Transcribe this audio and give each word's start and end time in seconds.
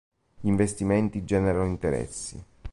Gli 0.39 0.47
investimenti 0.47 1.25
generano 1.25 1.65
interessi. 1.67 2.43